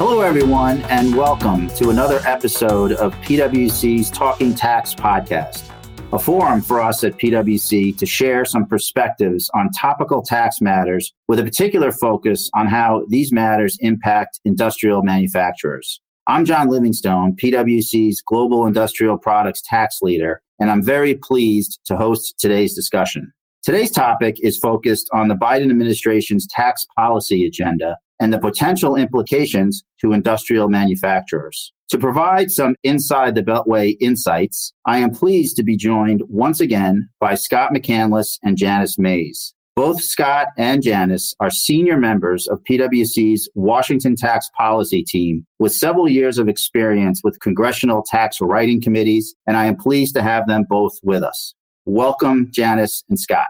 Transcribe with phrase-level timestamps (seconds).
[0.00, 5.70] Hello, everyone, and welcome to another episode of PwC's Talking Tax podcast,
[6.14, 11.38] a forum for us at PwC to share some perspectives on topical tax matters with
[11.38, 16.00] a particular focus on how these matters impact industrial manufacturers.
[16.26, 22.36] I'm John Livingstone, PwC's Global Industrial Products Tax Leader, and I'm very pleased to host
[22.38, 23.30] today's discussion.
[23.62, 29.82] Today's topic is focused on the Biden administration's tax policy agenda and the potential implications
[30.00, 31.72] to industrial manufacturers.
[31.90, 37.08] To provide some inside the Beltway insights, I am pleased to be joined once again
[37.18, 39.54] by Scott McCandless and Janice Mays.
[39.74, 46.08] Both Scott and Janice are senior members of PwC's Washington tax policy team with several
[46.08, 50.64] years of experience with congressional tax writing committees, and I am pleased to have them
[50.68, 51.54] both with us.
[51.86, 53.46] Welcome, Janice and Scott.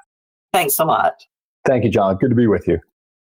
[0.52, 1.14] Thanks a lot.
[1.66, 2.16] Thank you, John.
[2.16, 2.78] Good to be with you.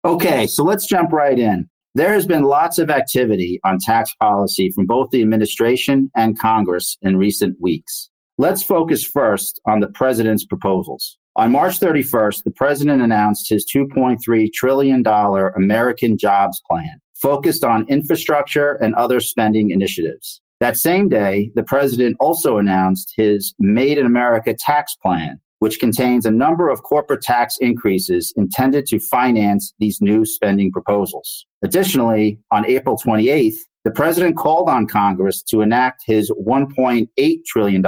[0.08, 1.70] Okay, so let's jump right in.
[1.94, 6.98] There has been lots of activity on tax policy from both the administration and Congress
[7.02, 8.10] in recent weeks.
[8.38, 11.18] Let's focus first on the president's proposals.
[11.36, 18.76] On March 31st, the president announced his $2.3 trillion American Jobs Plan, focused on infrastructure
[18.76, 20.42] and other spending initiatives.
[20.62, 26.26] That same day, the president also announced his Made in America tax plan, which contains
[26.26, 31.46] a number of corporate tax increases intended to finance these new spending proposals.
[31.64, 37.08] Additionally, on April 28th, the president called on Congress to enact his $1.8
[37.46, 37.86] trillion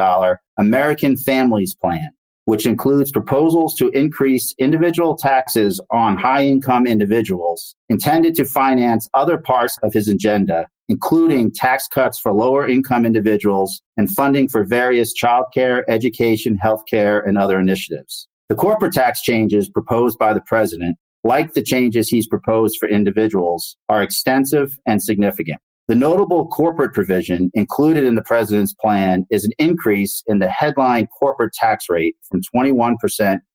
[0.57, 2.09] American Families Plan,
[2.49, 9.37] which includes proposals to increase individual taxes on high income individuals intended to finance other
[9.37, 15.13] parts of his agenda, including tax cuts for lower income individuals and funding for various
[15.13, 18.27] childcare, education, healthcare, and other initiatives.
[18.47, 23.77] The corporate tax changes proposed by the president, like the changes he's proposed for individuals,
[23.89, 25.61] are extensive and significant.
[25.89, 31.07] The notable corporate provision included in the president's plan is an increase in the headline
[31.07, 32.93] corporate tax rate from 21%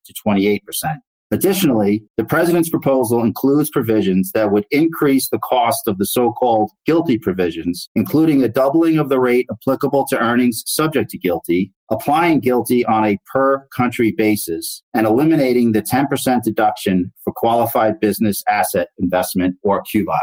[0.06, 0.60] to 28%.
[1.30, 7.22] Additionally, the president's proposal includes provisions that would increase the cost of the so-called GILTI
[7.22, 12.84] provisions, including a doubling of the rate applicable to earnings subject to GILTI, applying GILTI
[12.88, 19.54] on a per country basis, and eliminating the 10% deduction for qualified business asset investment
[19.62, 20.18] or QBI.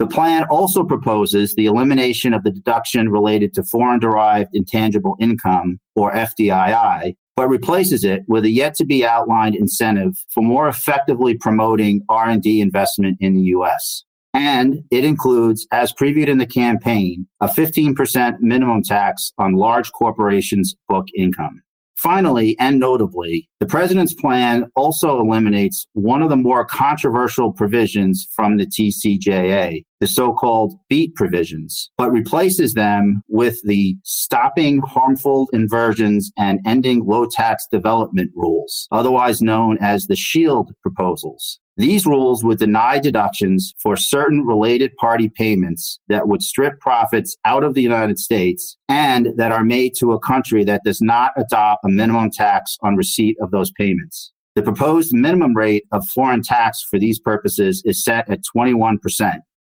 [0.00, 5.78] The plan also proposes the elimination of the deduction related to foreign derived intangible income
[5.94, 11.34] or FDII but replaces it with a yet to be outlined incentive for more effectively
[11.34, 14.04] promoting R&D investment in the US.
[14.34, 20.76] And it includes, as previewed in the campaign, a 15% minimum tax on large corporations'
[20.86, 21.62] book income.
[21.96, 28.58] Finally, and notably, the president's plan also eliminates one of the more controversial provisions from
[28.58, 36.58] the TCJA, the so-called BEAT provisions, but replaces them with the stopping harmful inversions and
[36.66, 41.60] ending low tax development rules, otherwise known as the SHIELD proposals.
[41.76, 47.64] These rules would deny deductions for certain related party payments that would strip profits out
[47.64, 51.84] of the United States and that are made to a country that does not adopt
[51.84, 54.32] a minimum tax on receipt of those payments.
[54.56, 58.98] The proposed minimum rate of foreign tax for these purposes is set at 21%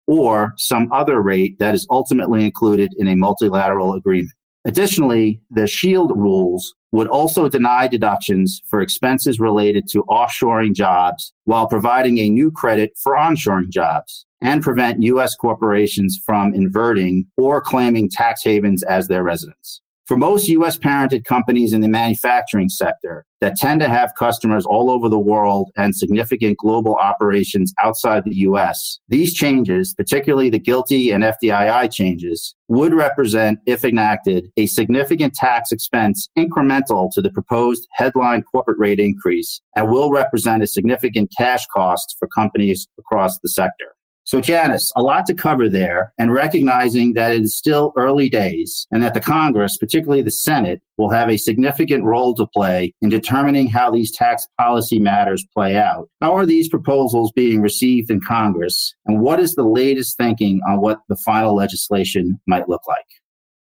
[0.09, 4.33] or some other rate that is ultimately included in a multilateral agreement.
[4.65, 11.67] Additionally, the SHIELD rules would also deny deductions for expenses related to offshoring jobs while
[11.67, 15.35] providing a new credit for onshoring jobs and prevent U.S.
[15.35, 19.79] corporations from inverting or claiming tax havens as their residence.
[20.09, 24.89] For most US parented companies in the manufacturing sector that tend to have customers all
[24.89, 31.13] over the world and significant global operations outside the US, these changes, particularly the GILTI
[31.13, 37.87] and FDII changes, would represent, if enacted, a significant tax expense incremental to the proposed
[37.91, 43.49] headline corporate rate increase and will represent a significant cash cost for companies across the
[43.49, 43.93] sector.
[44.29, 48.85] So, Janice, a lot to cover there, and recognizing that it is still early days
[48.91, 53.09] and that the Congress, particularly the Senate, will have a significant role to play in
[53.09, 56.09] determining how these tax policy matters play out.
[56.21, 60.79] How are these proposals being received in Congress, and what is the latest thinking on
[60.79, 63.07] what the final legislation might look like?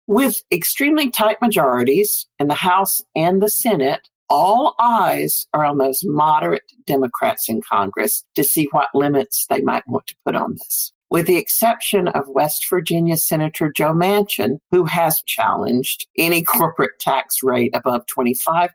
[0.07, 6.03] With extremely tight majorities in the House and the Senate, all eyes are on those
[6.05, 10.93] moderate Democrats in Congress to see what limits they might want to put on this.
[11.11, 17.37] With the exception of West Virginia Senator Joe Manchin, who has challenged any corporate tax
[17.43, 18.69] rate above 25%,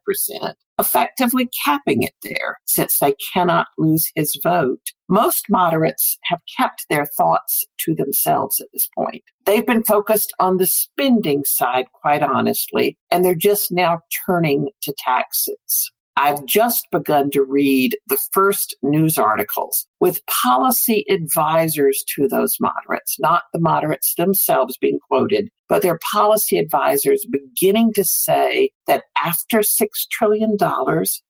[0.80, 4.82] effectively capping it there since they cannot lose his vote.
[5.10, 9.24] Most moderates have kept their thoughts to themselves at this point.
[9.46, 14.94] They've been focused on the spending side, quite honestly, and they're just now turning to
[14.98, 15.92] taxes.
[16.16, 23.20] I've just begun to read the first news articles with policy advisors to those moderates,
[23.20, 29.60] not the moderates themselves being quoted, but their policy advisors beginning to say that after
[29.60, 30.56] $6 trillion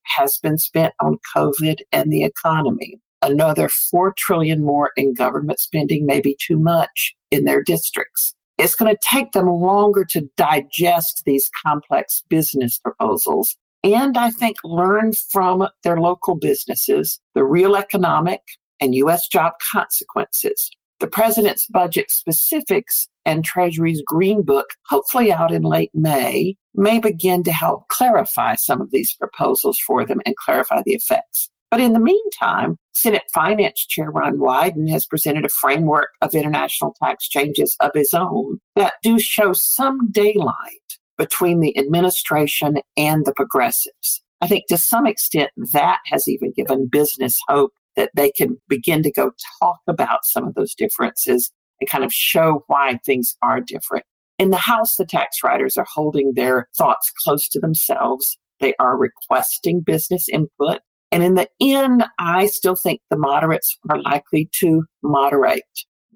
[0.04, 6.06] has been spent on COVID and the economy, another 4 trillion more in government spending
[6.06, 8.36] may be too much in their districts.
[8.58, 14.58] It's going to take them longer to digest these complex business proposals and I think
[14.64, 18.42] learn from their local businesses the real economic
[18.80, 19.28] and U.S.
[19.28, 20.70] job consequences.
[21.00, 27.44] The president's budget specifics and Treasury's Green Book, hopefully out in late May, may begin
[27.44, 31.50] to help clarify some of these proposals for them and clarify the effects.
[31.72, 36.96] But in the meantime, Senate Finance Chair Ron Wyden has presented a framework of international
[37.02, 40.83] tax changes of his own that do show some daylight
[41.24, 44.22] between the administration and the progressives.
[44.42, 49.04] I think to some extent that has even given business hope that they can begin
[49.04, 49.32] to go
[49.62, 51.50] talk about some of those differences
[51.80, 54.04] and kind of show why things are different.
[54.38, 58.38] In the House, the tax writers are holding their thoughts close to themselves.
[58.60, 60.82] They are requesting business input.
[61.10, 65.64] And in the end, I still think the moderates are likely to moderate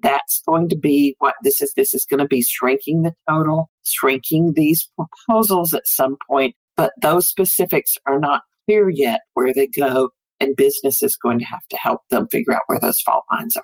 [0.02, 1.72] that's going to be what this is.
[1.74, 6.92] This is going to be shrinking the total, shrinking these proposals at some point, but
[7.00, 10.10] those specifics are not clear yet where they go.
[10.40, 13.56] And business is going to have to help them figure out where those fault lines
[13.56, 13.62] are.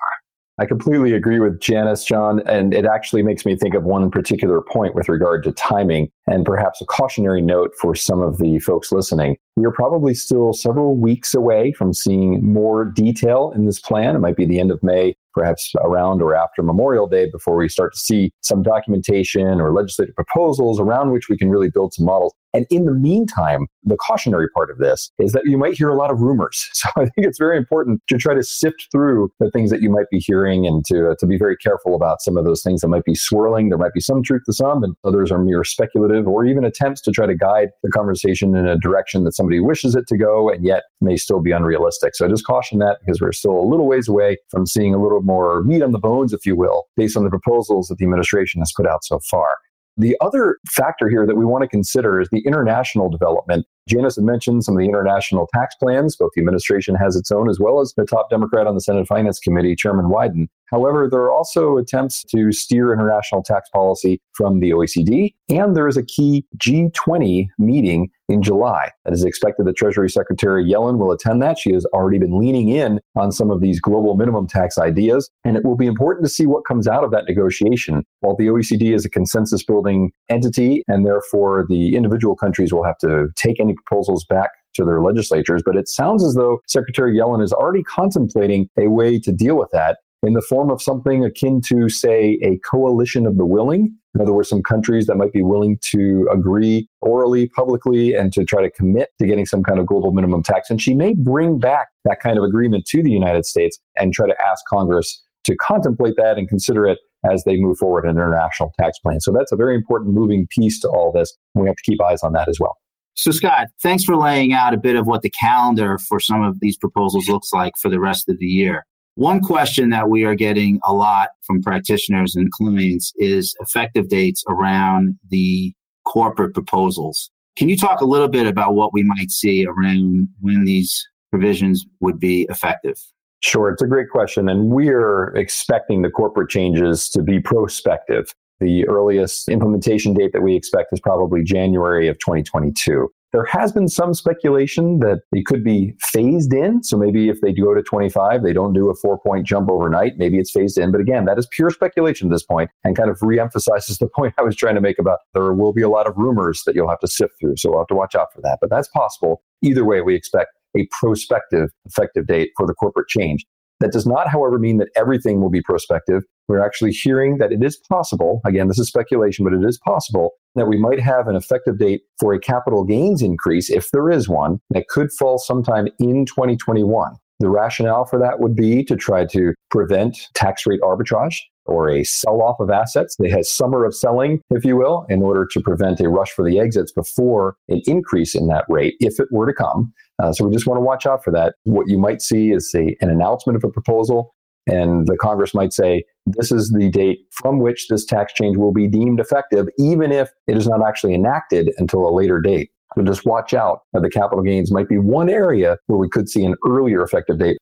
[0.56, 4.60] I completely agree with Janice, John, and it actually makes me think of one particular
[4.60, 8.92] point with regard to timing and perhaps a cautionary note for some of the folks
[8.92, 9.36] listening.
[9.56, 14.14] We are probably still several weeks away from seeing more detail in this plan.
[14.14, 17.68] It might be the end of May, perhaps around or after Memorial Day before we
[17.68, 22.06] start to see some documentation or legislative proposals around which we can really build some
[22.06, 22.34] models.
[22.54, 25.96] And in the meantime, the cautionary part of this is that you might hear a
[25.96, 26.70] lot of rumors.
[26.84, 29.88] So I think it's very important to try to sift through the things that you
[29.88, 32.82] might be hearing and to, uh, to be very careful about some of those things
[32.82, 33.70] that might be swirling.
[33.70, 37.00] There might be some truth to some, and others are mere speculative or even attempts
[37.02, 40.50] to try to guide the conversation in a direction that somebody wishes it to go
[40.50, 42.14] and yet may still be unrealistic.
[42.14, 45.02] So I just caution that because we're still a little ways away from seeing a
[45.02, 48.04] little more meat on the bones, if you will, based on the proposals that the
[48.04, 49.56] administration has put out so far.
[49.96, 53.66] The other factor here that we want to consider is the international development.
[53.88, 56.16] Janice had mentioned some of the international tax plans.
[56.16, 59.06] Both the administration has its own, as well as the top Democrat on the Senate
[59.06, 60.48] Finance Committee, Chairman Wyden.
[60.70, 65.86] However, there are also attempts to steer international tax policy from the OECD, and there
[65.86, 68.90] is a key G20 meeting in July.
[69.06, 71.58] It is expected that Treasury Secretary Yellen will attend that.
[71.58, 75.56] She has already been leaning in on some of these global minimum tax ideas, and
[75.56, 78.02] it will be important to see what comes out of that negotiation.
[78.20, 82.98] While the OECD is a consensus building entity, and therefore the individual countries will have
[82.98, 87.42] to take any proposals back to their legislatures, but it sounds as though Secretary Yellen
[87.42, 91.60] is already contemplating a way to deal with that in the form of something akin
[91.60, 93.94] to, say, a coalition of the willing.
[94.14, 98.44] In other words, some countries that might be willing to agree orally, publicly, and to
[98.44, 100.70] try to commit to getting some kind of global minimum tax.
[100.70, 104.26] And she may bring back that kind of agreement to the United States and try
[104.26, 106.98] to ask Congress to contemplate that and consider it
[107.30, 109.20] as they move forward an international tax plan.
[109.20, 111.36] So that's a very important moving piece to all this.
[111.54, 112.76] We have to keep eyes on that as well.
[113.14, 116.58] So, Scott, thanks for laying out a bit of what the calendar for some of
[116.60, 118.84] these proposals looks like for the rest of the year.
[119.14, 124.42] One question that we are getting a lot from practitioners and clients is effective dates
[124.48, 125.72] around the
[126.04, 127.30] corporate proposals.
[127.56, 131.86] Can you talk a little bit about what we might see around when these provisions
[132.00, 132.96] would be effective?
[133.38, 134.48] Sure, it's a great question.
[134.48, 138.34] And we are expecting the corporate changes to be prospective.
[138.60, 143.08] The earliest implementation date that we expect is probably January of 2022.
[143.34, 146.84] There has been some speculation that it could be phased in.
[146.84, 150.18] So maybe if they go to 25, they don't do a four point jump overnight.
[150.18, 150.92] Maybe it's phased in.
[150.92, 154.34] But again, that is pure speculation at this point and kind of reemphasizes the point
[154.38, 156.88] I was trying to make about there will be a lot of rumors that you'll
[156.88, 157.56] have to sift through.
[157.56, 158.58] So we'll have to watch out for that.
[158.60, 159.42] But that's possible.
[159.62, 163.44] Either way, we expect a prospective effective date for the corporate change.
[163.84, 166.22] That does not, however, mean that everything will be prospective.
[166.48, 170.30] We're actually hearing that it is possible, again, this is speculation, but it is possible
[170.54, 174.26] that we might have an effective date for a capital gains increase, if there is
[174.26, 177.12] one, that could fall sometime in 2021.
[177.40, 181.36] The rationale for that would be to try to prevent tax rate arbitrage.
[181.66, 183.16] or a sell off of assets.
[183.18, 186.48] They had summer of selling, if you will, in order to prevent a rush for
[186.48, 189.92] the exits before an increase in that rate, if it were to come.
[190.22, 191.54] Uh, so we just want to watch out for that.
[191.64, 194.34] What you might see is a, an announcement of a proposal,
[194.66, 198.72] and the Congress might say, this is the date from which this tax change will
[198.72, 202.70] be deemed effective, even if it is not actually enacted until a later date.
[202.96, 203.80] So just watch out.
[203.92, 207.58] The capital gains might be one area where we could see an earlier effective date.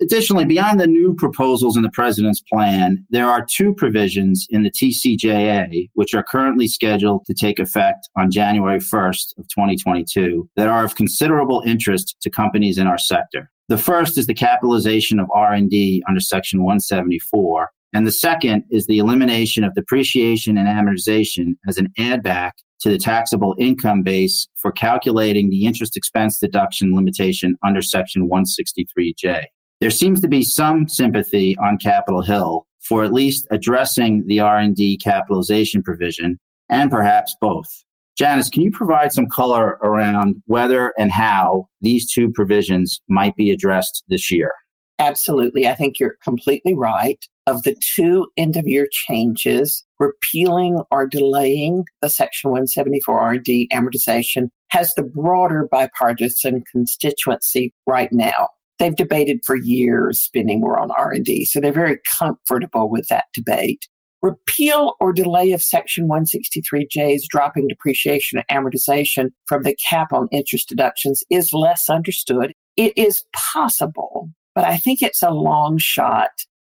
[0.00, 4.70] Additionally, beyond the new proposals in the president's plan, there are two provisions in the
[4.70, 10.84] TCJA which are currently scheduled to take effect on January 1st of 2022 that are
[10.84, 13.50] of considerable interest to companies in our sector.
[13.68, 18.98] The first is the capitalization of R&D under section 174, and the second is the
[18.98, 24.70] elimination of depreciation and amortization as an add back to the taxable income base for
[24.70, 29.46] calculating the interest expense deduction limitation under section 163J.
[29.80, 34.98] There seems to be some sympathy on Capitol Hill for at least addressing the R&D
[34.98, 37.68] capitalization provision and perhaps both.
[38.16, 43.52] Janice, can you provide some color around whether and how these two provisions might be
[43.52, 44.52] addressed this year?
[44.98, 45.68] Absolutely.
[45.68, 47.24] I think you're completely right.
[47.46, 54.48] Of the two end of year changes, repealing or delaying the Section 174 R&D amortization
[54.70, 58.48] has the broader bipartisan constituency right now.
[58.78, 63.88] They've debated for years spending more on R&D, so they're very comfortable with that debate.
[64.20, 70.68] Repeal or delay of Section 163J's dropping depreciation and amortization from the cap on interest
[70.68, 72.52] deductions is less understood.
[72.76, 76.30] It is possible, but I think it's a long shot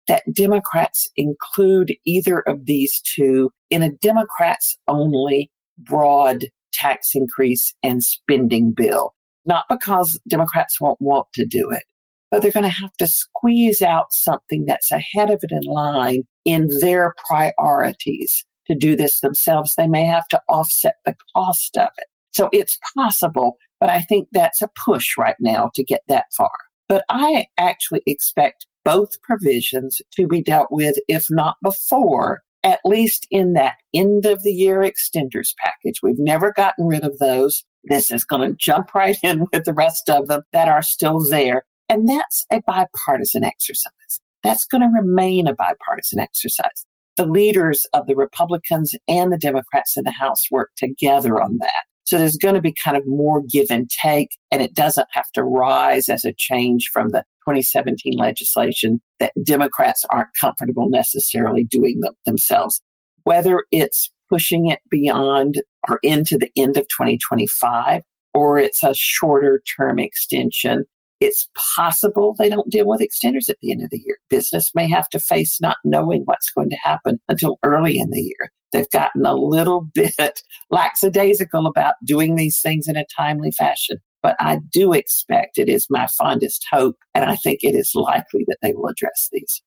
[0.07, 8.03] that Democrats include either of these two in a Democrats only broad tax increase and
[8.03, 9.13] spending bill.
[9.45, 11.83] Not because Democrats won't want to do it,
[12.31, 16.23] but they're going to have to squeeze out something that's ahead of it in line
[16.45, 19.75] in their priorities to do this themselves.
[19.75, 22.05] They may have to offset the cost of it.
[22.33, 26.51] So it's possible, but I think that's a push right now to get that far.
[26.87, 33.27] But I actually expect both provisions to be dealt with, if not before, at least
[33.31, 35.99] in that end of the year extenders package.
[36.01, 37.63] We've never gotten rid of those.
[37.85, 41.19] This is going to jump right in with the rest of them that are still
[41.29, 41.63] there.
[41.91, 44.21] And that's a bipartisan exercise.
[44.43, 46.85] That's going to remain a bipartisan exercise.
[47.17, 51.83] The leaders of the Republicans and the Democrats in the House work together on that.
[52.05, 55.29] So there's going to be kind of more give and take, and it doesn't have
[55.33, 61.99] to rise as a change from the 2017 legislation that Democrats aren't comfortable necessarily doing
[61.99, 62.81] them themselves.
[63.23, 68.01] Whether it's pushing it beyond or into the end of 2025,
[68.33, 70.85] or it's a shorter term extension
[71.21, 74.17] it's possible they don't deal with extenders at the end of the year.
[74.29, 78.21] Business may have to face not knowing what's going to happen until early in the
[78.21, 78.51] year.
[78.73, 83.97] They've gotten a little bit lackadaisical about doing these things in a timely fashion.
[84.23, 88.45] But I do expect it is my fondest hope, and I think it is likely
[88.47, 89.61] that they will address these.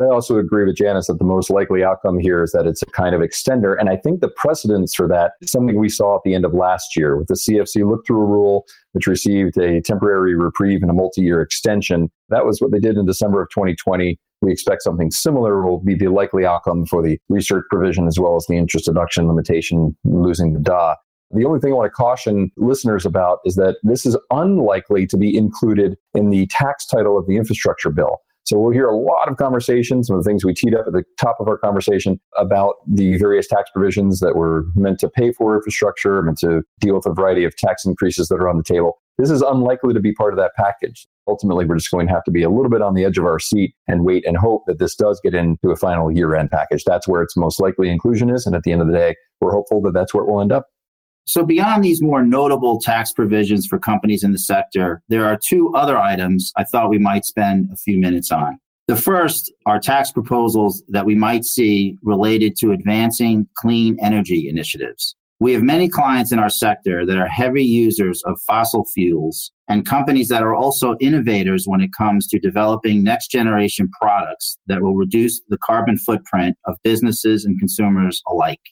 [0.00, 2.86] I also agree with Janice that the most likely outcome here is that it's a
[2.86, 3.74] kind of extender.
[3.78, 6.54] And I think the precedence for that is something we saw at the end of
[6.54, 10.94] last year with the CFC look through rule, which received a temporary reprieve and a
[10.94, 12.10] multi year extension.
[12.28, 14.16] That was what they did in December of 2020.
[14.40, 18.36] We expect something similar will be the likely outcome for the research provision as well
[18.36, 20.94] as the interest deduction limitation, losing the DA.
[21.32, 25.16] The only thing I want to caution listeners about is that this is unlikely to
[25.16, 28.20] be included in the tax title of the infrastructure bill.
[28.48, 30.94] So we'll hear a lot of conversations, some of the things we teed up at
[30.94, 35.32] the top of our conversation about the various tax provisions that were meant to pay
[35.32, 38.62] for infrastructure, meant to deal with a variety of tax increases that are on the
[38.62, 39.02] table.
[39.18, 41.06] This is unlikely to be part of that package.
[41.26, 43.26] Ultimately, we're just going to have to be a little bit on the edge of
[43.26, 46.50] our seat and wait and hope that this does get into a final year end
[46.50, 46.84] package.
[46.84, 48.46] That's where its most likely inclusion is.
[48.46, 50.52] And at the end of the day, we're hopeful that that's where it will end
[50.52, 50.68] up.
[51.28, 55.70] So, beyond these more notable tax provisions for companies in the sector, there are two
[55.74, 58.58] other items I thought we might spend a few minutes on.
[58.86, 65.14] The first are tax proposals that we might see related to advancing clean energy initiatives.
[65.38, 69.84] We have many clients in our sector that are heavy users of fossil fuels and
[69.84, 74.94] companies that are also innovators when it comes to developing next generation products that will
[74.94, 78.62] reduce the carbon footprint of businesses and consumers alike.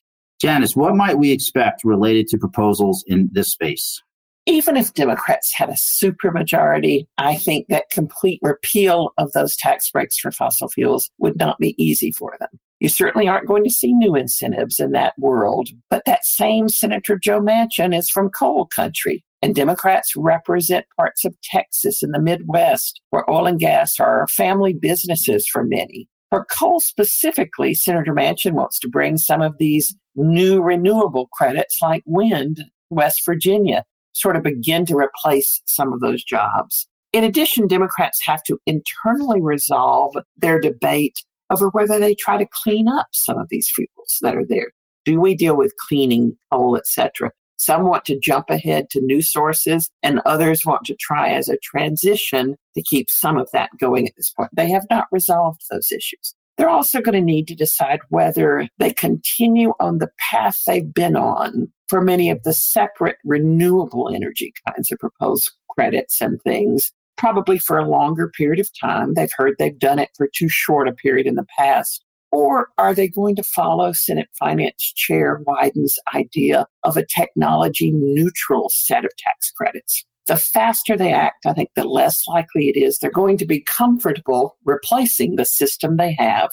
[0.41, 4.03] Janice, what might we expect related to proposals in this space?
[4.49, 10.19] Even if Democrats had a supermajority, I think that complete repeal of those tax breaks
[10.19, 12.51] for fossil fuels would not be easy for them.
[12.79, 17.19] You certainly aren't going to see new incentives in that world, but that same Senator
[17.19, 19.25] Joe Manchin is from coal country.
[19.43, 24.75] And Democrats represent parts of Texas and the Midwest where oil and gas are family
[24.75, 26.09] businesses for many.
[26.31, 32.03] For coal specifically, Senator Manchin wants to bring some of these new renewable credits like
[32.07, 36.87] wind, West Virginia, sort of begin to replace some of those jobs.
[37.13, 42.89] In addition, Democrats have to internally resolve their debate over whether they try to clean
[42.89, 44.73] up some of these fuels that are there.
[45.05, 47.31] Do we deal with cleaning coal, etc.?
[47.59, 51.57] Some want to jump ahead to new sources, and others want to try as a
[51.63, 54.51] transition to keep some of that going at this point.
[54.55, 56.35] They have not resolved those issues.
[56.57, 61.17] They're also going to need to decide whether they continue on the path they've been
[61.17, 67.59] on for many of the separate renewable energy kinds of proposed credits and things, probably
[67.59, 69.15] for a longer period of time.
[69.15, 72.03] They've heard they've done it for too short a period in the past.
[72.33, 78.69] Or are they going to follow Senate Finance Chair Wyden's idea of a technology neutral
[78.71, 80.05] set of tax credits?
[80.27, 83.61] The faster they act, I think the less likely it is they're going to be
[83.61, 86.51] comfortable replacing the system they have.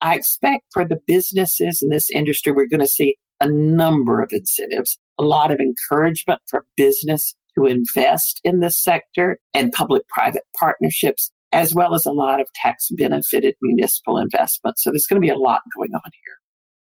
[0.00, 4.32] I expect for the businesses in this industry, we're going to see a number of
[4.32, 10.44] incentives, a lot of encouragement for business to invest in this sector and public private
[10.58, 14.78] partnerships as well as a lot of tax benefited municipal investment.
[14.78, 16.36] So there's going to be a lot going on here.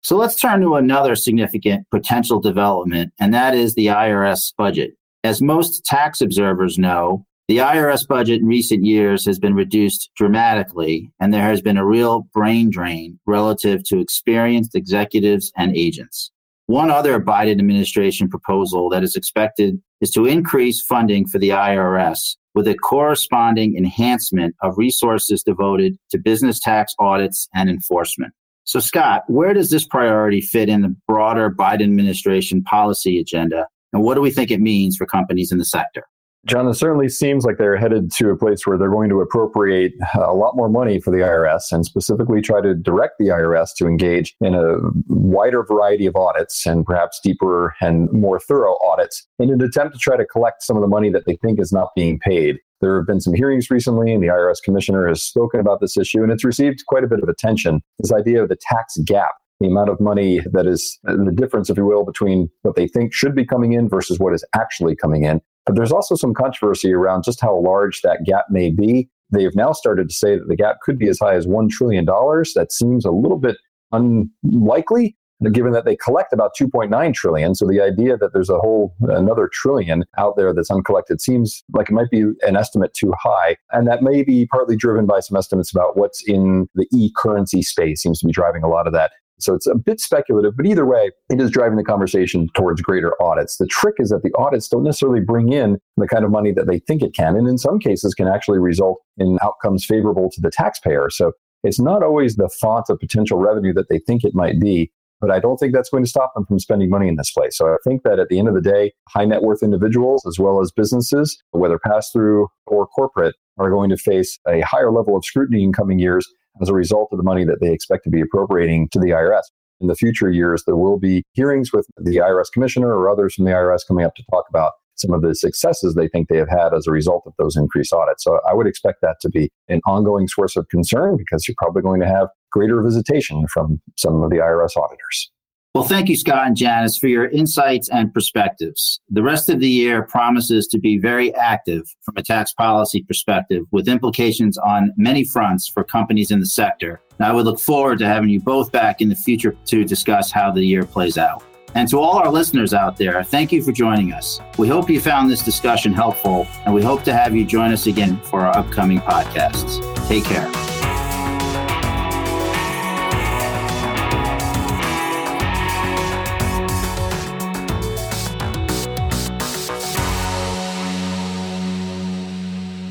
[0.01, 4.93] So let's turn to another significant potential development, and that is the IRS budget.
[5.27, 11.12] As most tax observers know, the IRS budget in recent years has been reduced dramatically,
[11.19, 16.31] and there has been a real brain drain relative to experienced executives and agents.
[16.67, 22.38] One other Biden administration proposal that is expected is to increase funding for the IRS
[22.55, 28.31] with a corresponding enhancement of resources devoted to business tax audits and enforcement.
[28.63, 33.67] So, Scott, where does this priority fit in the broader Biden administration policy agenda?
[33.94, 36.03] And what do we think it means for companies in the sector?
[36.46, 39.94] John, it certainly seems like they're headed to a place where they're going to appropriate
[40.15, 43.86] a lot more money for the IRS and specifically try to direct the IRS to
[43.86, 44.77] engage in a
[45.08, 50.00] wider variety of audits and perhaps deeper and more thorough audits in an attempt to
[50.00, 52.58] try to collect some of the money that they think is not being paid.
[52.79, 56.24] There have been some hearings recently, and the IRS commissioner has spoken about this issue,
[56.24, 57.82] and it's received quite a bit of attention.
[58.00, 61.78] This idea of the tax gap the amount of money that is the difference, if
[61.78, 65.24] you will, between what they think should be coming in versus what is actually coming
[65.24, 65.41] in.
[65.65, 69.10] But there's also some controversy around just how large that gap may be.
[69.32, 72.06] They've now started to say that the gap could be as high as $1 trillion.
[72.06, 73.58] That seems a little bit
[73.91, 75.17] unlikely
[75.52, 79.48] given that they collect about 2.9 trillion so the idea that there's a whole another
[79.54, 83.88] trillion out there that's uncollected seems like it might be an estimate too high and
[83.88, 88.20] that may be partly driven by some estimates about what's in the e-currency space seems
[88.20, 91.12] to be driving a lot of that so it's a bit speculative, but either way,
[91.30, 93.58] it is driving the conversation towards greater audits.
[93.58, 96.67] The trick is that the audits don't necessarily bring in the kind of money that
[96.67, 100.41] they think it can, and in some cases can actually result in outcomes favorable to
[100.41, 101.10] the taxpayer.
[101.10, 104.91] So it's not always the font of potential revenue that they think it might be,
[105.19, 107.58] but I don't think that's going to stop them from spending money in this place.
[107.58, 110.39] So I think that at the end of the day, high net worth individuals as
[110.39, 115.17] well as businesses, whether pass through or corporate, are going to face a higher level
[115.17, 116.28] of scrutiny in coming years
[116.62, 119.43] as a result of the money that they expect to be appropriating to the IRS.
[119.80, 123.46] In the future years, there will be hearings with the IRS commissioner or others from
[123.46, 126.50] the IRS coming up to talk about some of the successes they think they have
[126.50, 128.24] had as a result of those increased audits.
[128.24, 131.84] So I would expect that to be an ongoing source of concern because you're probably
[131.84, 135.32] going to have greater visitation from some of the IRS auditors.
[135.75, 138.99] Well, thank you, Scott and Janice, for your insights and perspectives.
[139.12, 143.63] The rest of the year promises to be very active from a tax policy perspective,
[143.71, 147.01] with implications on many fronts for companies in the sector.
[147.19, 150.32] And I would look forward to having you both back in the future to discuss
[150.32, 151.43] how the year plays out.
[151.75, 154.39] And to all our listeners out there, thank you for joining us.
[154.58, 157.86] We hope you found this discussion helpful, and we hope to have you join us
[157.86, 159.77] again for our upcoming podcasts.
[160.08, 160.76] Take care.